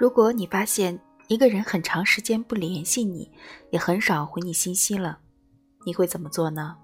[0.00, 0.98] 如果你发现
[1.28, 3.30] 一个人很长时间不联系你，
[3.68, 5.18] 也很少回你信息了，
[5.84, 6.74] 你会怎么做呢？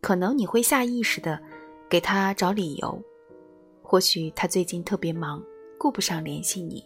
[0.00, 1.42] 可能你会下意识的
[1.88, 3.02] 给他找理由，
[3.82, 5.42] 或许他最近特别忙，
[5.80, 6.80] 顾不上联系你；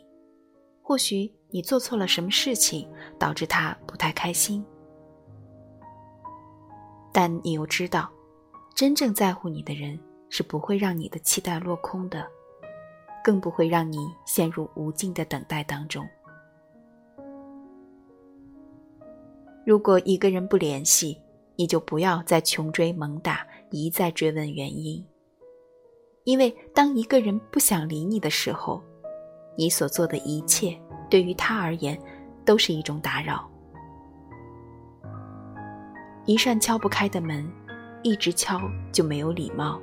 [0.80, 4.64] 或许你做错了什么事情，导致他不太开心。
[7.12, 8.10] 但你又知道，
[8.74, 10.00] 真正在乎你的人
[10.30, 12.26] 是不会让你的期待落空的。
[13.24, 16.06] 更不会让你陷入无尽的等待当中。
[19.64, 21.18] 如果一个人不联系，
[21.56, 25.02] 你就不要再穷追猛打，一再追问原因。
[26.24, 28.82] 因为当一个人不想理你的时候，
[29.56, 31.98] 你所做的一切对于他而言
[32.44, 33.50] 都是一种打扰。
[36.26, 37.50] 一扇敲不开的门，
[38.02, 38.60] 一直敲
[38.92, 39.80] 就没有礼貌。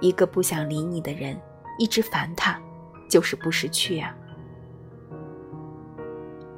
[0.00, 1.38] 一个不想理你的人。
[1.78, 2.60] 一直烦他，
[3.08, 4.14] 就是不识趣啊。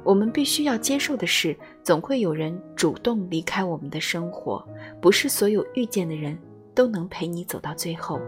[0.03, 4.67] 我们必须要接受的是，总会有人主动离开我们的生活，
[5.01, 6.37] 不是所有遇见的人
[6.75, 8.19] 都能陪你走到最后。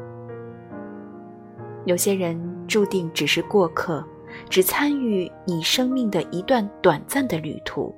[1.83, 4.03] 有些人注定只是过客，
[4.49, 7.94] 只参与你生命的一段短暂的旅途。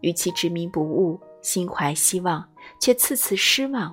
[0.00, 2.46] 与其执迷不悟，心怀希望
[2.80, 3.92] 却次次失望，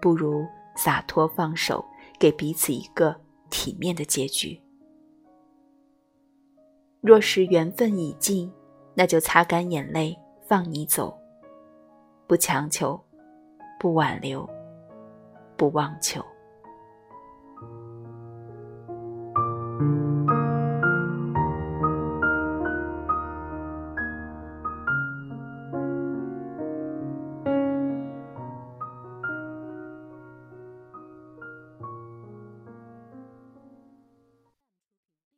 [0.00, 0.44] 不如
[0.76, 1.82] 洒脱放手。
[2.18, 3.14] 给彼此一个
[3.50, 4.60] 体面的结局。
[7.00, 8.50] 若是缘分已尽，
[8.94, 11.16] 那就擦干眼泪，放你走。
[12.26, 12.98] 不强求，
[13.78, 14.48] 不挽留，
[15.56, 16.24] 不妄求。